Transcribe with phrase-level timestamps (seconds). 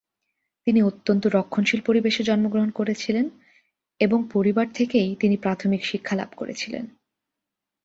[0.67, 3.25] তিনি অত্যন্ত রক্ষণশীল পরিবেশে জন্মগ্রহণ করেছিলেন
[3.99, 6.83] এবং পরিবার থেকেই তিনি প্রাথমিক শিক্ষা লাভ করেছিলেন।